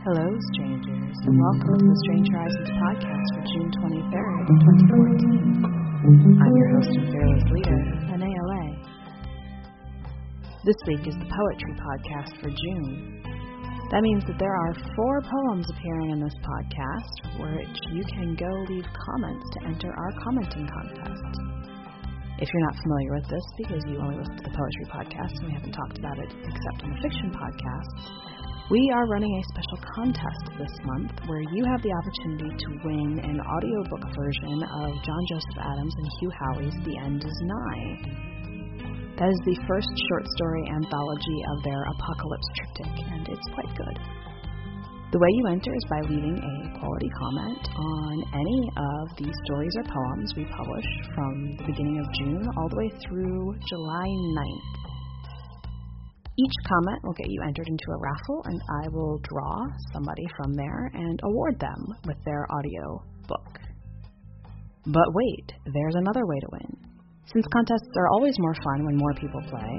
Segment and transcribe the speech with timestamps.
[0.00, 0.24] Hello,
[0.56, 4.48] strangers, and welcome to the Strange Horizons podcast for June 23rd,
[4.96, 6.40] 2014.
[6.40, 8.70] I'm your host and fearless leader, Lay.
[10.64, 13.20] This week is the poetry podcast for June.
[13.92, 18.48] That means that there are four poems appearing in this podcast, which you can go
[18.72, 21.28] leave comments to enter our commenting contest.
[22.40, 25.52] If you're not familiar with this because you only listen to the poetry podcast and
[25.52, 28.39] we haven't talked about it except on the fiction podcast,
[28.70, 33.18] we are running a special contest this month where you have the opportunity to win
[33.18, 37.98] an audiobook version of John Joseph Adams and Hugh Howey's The End is Nigh.
[39.18, 43.98] That is the first short story anthology of their apocalypse triptych, and it's quite good.
[45.10, 49.74] The way you enter is by leaving a quality comment on any of the stories
[49.82, 54.79] or poems we publish from the beginning of June all the way through July 9th.
[56.40, 60.54] Each comment will get you entered into a raffle, and I will draw somebody from
[60.54, 63.60] there and award them with their audio book.
[64.86, 66.70] But wait, there's another way to win.
[67.28, 69.72] Since contests are always more fun when more people play,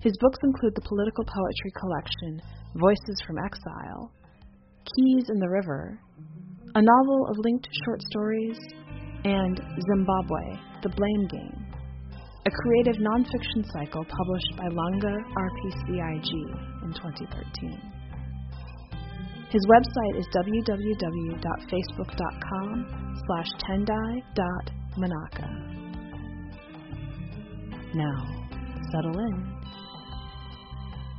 [0.00, 2.40] His books include the political poetry collection
[2.80, 4.10] Voices from Exile,
[4.88, 6.00] Keys in the River,
[6.74, 8.56] a novel of linked short stories,
[9.24, 11.61] and Zimbabwe, The Blame Game,
[12.44, 16.32] a creative nonfiction cycle published by Langaa RPCIG
[16.82, 17.80] in 2013.
[19.50, 22.86] His website is www.facebook.com
[23.26, 25.48] slash tendai.mwanaka.
[27.94, 28.26] Now,
[28.90, 29.54] settle in.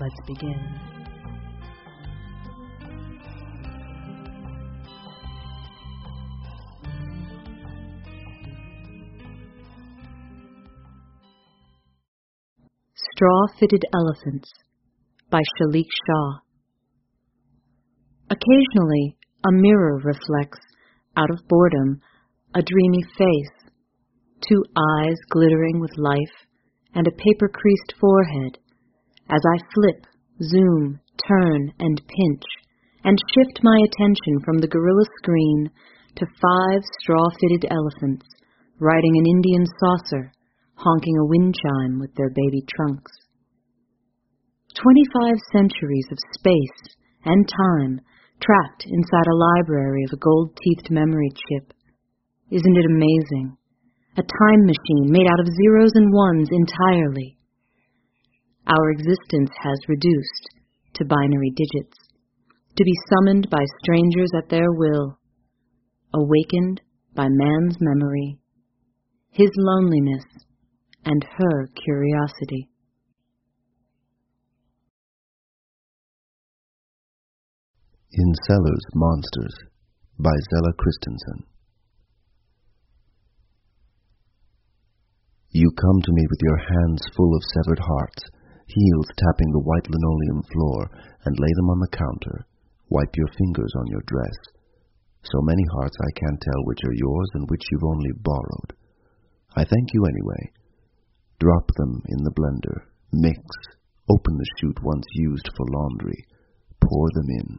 [0.00, 0.93] Let's begin.
[13.14, 14.50] Straw Fitted Elephants
[15.30, 16.40] by Salik Shah.
[18.28, 19.16] Occasionally,
[19.46, 20.58] a mirror reflects,
[21.16, 22.00] out of boredom,
[22.56, 23.70] a dreamy face,
[24.40, 26.34] two eyes glittering with life,
[26.96, 28.58] and a paper creased forehead,
[29.30, 30.06] as I flip,
[30.42, 30.98] zoom,
[31.28, 32.42] turn, and pinch,
[33.04, 35.70] and shift my attention from the gorilla screen
[36.16, 38.26] to five straw fitted elephants
[38.80, 40.32] riding an Indian saucer
[40.74, 43.12] honking a wind chime with their baby trunks.
[44.74, 48.00] Twenty-five centuries of space and time
[48.42, 51.72] trapped inside a library of a gold-teethed memory chip.
[52.50, 53.56] Isn't it amazing?
[54.16, 57.38] A time machine made out of zeros and ones entirely.
[58.66, 60.44] Our existence has reduced
[60.94, 61.98] to binary digits,
[62.76, 65.18] to be summoned by strangers at their will,
[66.14, 66.80] awakened
[67.14, 68.38] by man's memory,
[69.30, 70.24] his loneliness,
[71.04, 72.68] and her curiosity.
[78.12, 79.54] In Cellars Monsters
[80.18, 81.44] by Zella Christensen.
[85.50, 88.22] You come to me with your hands full of severed hearts,
[88.66, 90.90] heels tapping the white linoleum floor,
[91.26, 92.46] and lay them on the counter.
[92.88, 94.38] Wipe your fingers on your dress.
[95.22, 98.70] So many hearts I can't tell which are yours and which you've only borrowed.
[99.56, 100.52] I thank you anyway
[101.40, 102.86] Drop them in the blender.
[103.12, 103.40] Mix.
[104.10, 106.26] Open the chute once used for laundry.
[106.80, 107.58] Pour them in.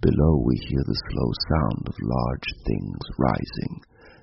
[0.00, 3.80] Below we hear the slow sound of large things rising,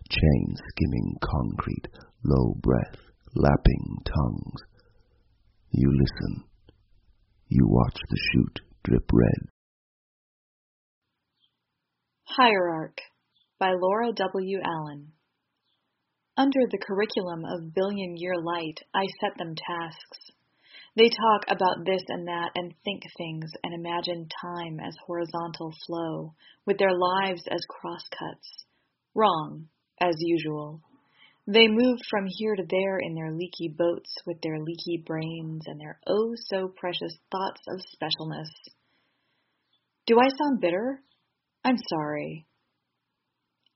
[0.09, 1.87] chains skimming concrete,
[2.23, 2.99] low breath,
[3.33, 4.61] lapping tongues.
[5.71, 6.43] You listen.
[7.47, 9.49] You watch the chute drip red.
[12.23, 12.99] Hierarch
[13.59, 14.59] by Laura W.
[14.63, 15.13] Allen.
[16.41, 20.17] Under the curriculum of Billion Year Light, I set them tasks.
[20.95, 26.33] They talk about this and that and think things and imagine time as horizontal flow,
[26.65, 28.65] with their lives as crosscuts.
[29.13, 29.67] Wrong,
[29.99, 30.81] as usual.
[31.45, 35.79] They move from here to there in their leaky boats with their leaky brains and
[35.79, 38.49] their oh so precious thoughts of specialness.
[40.07, 41.03] Do I sound bitter?
[41.63, 42.47] I'm sorry.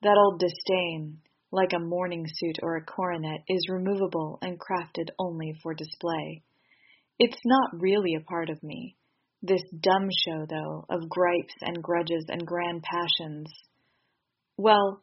[0.01, 1.19] That old disdain,
[1.55, 6.43] like a mourning suit or a coronet, is removable and crafted only for display.
[7.17, 8.97] It's not really a part of me.
[9.41, 13.47] This dumb show, though, of gripes and grudges and grand passions.
[14.57, 15.01] Well,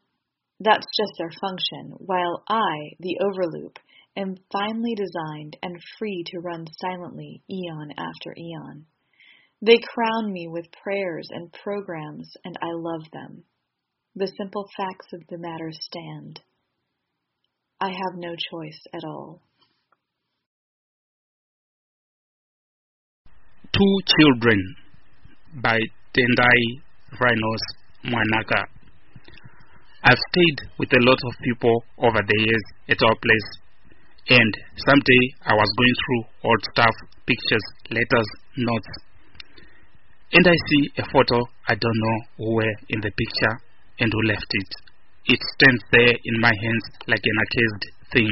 [0.60, 3.78] that's just their function, while I, the overloop,
[4.16, 8.84] am finely designed and free to run silently eon after eon.
[9.62, 13.44] They crown me with prayers and programs, and I love them.
[14.14, 16.40] The simple facts of the matter stand.
[17.80, 19.40] I have no choice at all.
[23.72, 24.76] Two Children
[25.62, 25.78] by
[26.12, 26.60] Tendai
[27.18, 27.64] Rinos
[28.04, 28.64] Mwanaka.
[30.04, 33.48] I've stayed with a lot of people over the years at our place,
[34.28, 36.94] and someday I was going through old stuff,
[37.24, 38.28] pictures, letters,
[38.58, 38.92] notes,
[40.32, 43.71] and I see a photo I don't know who were in the picture
[44.02, 44.70] and who left it.
[45.30, 48.30] It stands there in my hands like an accused thing,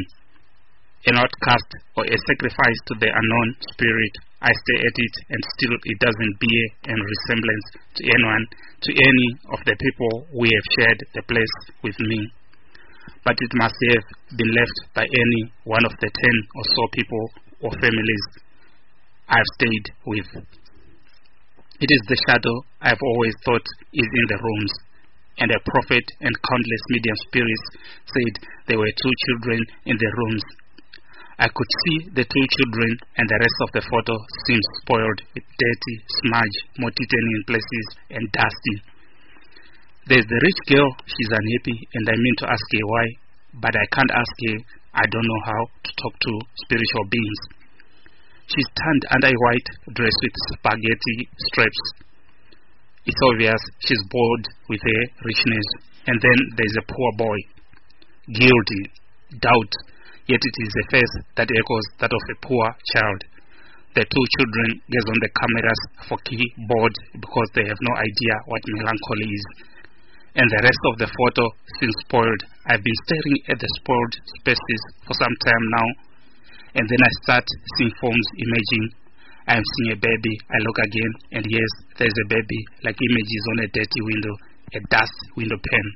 [1.07, 4.15] an outcast or a sacrifice to the unknown spirit.
[4.43, 8.45] I stare at it and still it doesn't bear any resemblance to anyone
[8.83, 11.57] to any of the people who have shared the place
[11.87, 12.27] with me.
[13.23, 17.25] But it must have been left by any one of the ten or so people
[17.63, 18.25] or families
[19.29, 20.31] I've stayed with.
[21.81, 24.73] It is the shadow I've always thought is in the rooms.
[25.41, 27.67] And a prophet and countless medium spirits
[28.13, 28.35] said
[28.69, 30.45] there were two children in the rooms.
[31.41, 34.13] I could see the two children, and the rest of the photo
[34.45, 38.77] seems spoiled with dirty, smudge, moth-eaten in places, and dusty.
[40.05, 43.07] There's the rich girl, she's unhappy, and I mean to ask her why,
[43.57, 44.57] but I can't ask her.
[44.93, 46.33] I don't know how to talk to
[46.69, 47.41] spiritual beings.
[48.53, 51.17] She's tanned under a white dress with spaghetti
[51.49, 51.85] stripes.
[53.07, 55.69] It's obvious she's bored with her richness.
[56.07, 57.39] And then there's a poor boy.
[58.29, 58.83] Guilty,
[59.41, 59.73] doubt,
[60.29, 63.21] yet it is a face that echoes that of a poor child.
[63.97, 68.63] The two children gaze on the cameras for keyboard because they have no idea what
[68.79, 69.47] melancholy is.
[70.39, 71.43] And the rest of the photo
[71.83, 72.43] seems spoiled.
[72.71, 75.89] I've been staring at the spoiled spaces for some time now,
[76.79, 79.00] and then I start seeing forms emerging.
[79.51, 80.35] I'm seeing a baby.
[80.47, 84.35] I look again, and yes, there's a baby, like images on a dirty window,
[84.79, 85.91] a dust window pane.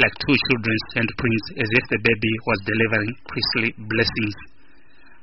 [0.00, 4.36] Like two children's handprints, as if the baby was delivering priestly blessings.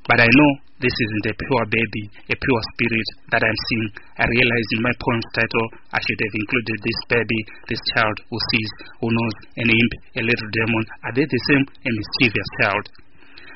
[0.06, 0.52] But I know
[0.86, 3.90] this isn't a pure baby, a pure spirit that I'm seeing.
[4.22, 7.40] I realize in my poem's title I should have included this baby,
[7.74, 8.70] this child who sees,
[9.02, 10.86] who knows, an imp, a little demon.
[11.10, 11.66] Are they the same?
[11.66, 12.86] A mischievous child.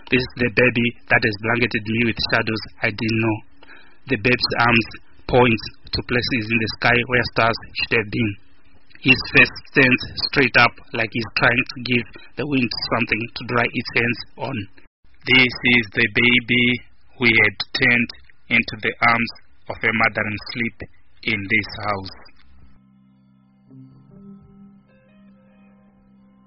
[0.10, 3.38] This is the baby that has blanketed me with shadows I didn't know.
[4.08, 4.90] The babe's arms
[5.26, 8.32] point to places in the sky where stars should have been.
[9.02, 12.06] His face stands straight up like he's trying to give
[12.38, 14.58] the wind something to dry its hands on.
[15.26, 16.66] This is the baby
[17.20, 18.10] we had turned
[18.50, 19.32] into the arms
[19.70, 20.78] of a mother in sleep
[21.24, 22.16] in this house.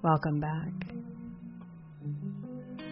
[0.01, 1.18] Welcome back.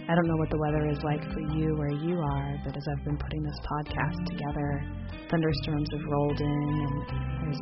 [0.07, 2.85] I don't know what the weather is like for you where you are, but as
[2.87, 4.87] I've been putting this podcast together,
[5.27, 6.95] thunderstorms have rolled in, and
[7.43, 7.59] there's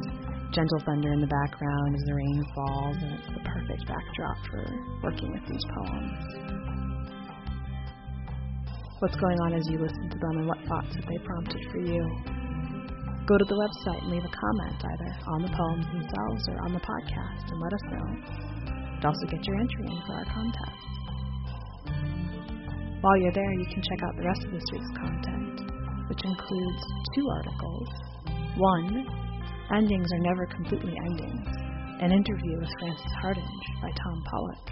[0.53, 4.61] gentle thunder in the background as the rain falls, and it's the perfect backdrop for
[5.01, 6.13] working with these poems.
[9.01, 11.81] What's going on as you listen to them, and what thoughts have they prompted for
[11.81, 12.01] you?
[13.25, 16.77] Go to the website and leave a comment either on the poems themselves or on
[16.77, 18.05] the podcast and let us know.
[19.01, 21.04] And also get your entry in for our contest.
[23.05, 25.61] While you're there, you can check out the rest of this week's content,
[26.09, 26.81] which includes
[27.13, 27.89] two articles.
[28.57, 29.05] One,
[29.77, 31.45] Endings Are Never Completely Endings,
[32.01, 34.65] an interview with Frances Hardinge by Tom Pollock,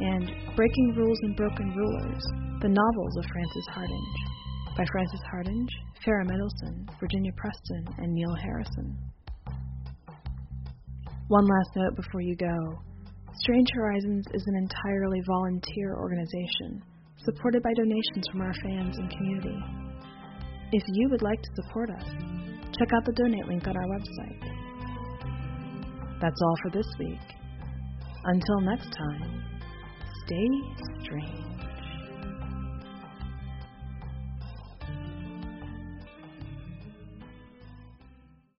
[0.00, 2.24] and Breaking Rules and Broken Rulers,
[2.62, 4.18] the novels of Frances Hardinge,
[4.74, 8.96] by Frances Hardinge, Farah Middleton, Virginia Preston, and Neil Harrison.
[11.28, 12.80] One last note before you go.
[13.36, 16.80] Strange Horizons is an entirely volunteer organization,
[17.24, 19.58] supported by donations from our fans and community.
[20.72, 22.04] If you would like to support us,
[22.78, 24.40] check out the donate link on our website.
[26.20, 27.20] That's all for this week.
[28.24, 29.42] Until next time,
[30.24, 30.48] stay
[31.04, 31.53] strange.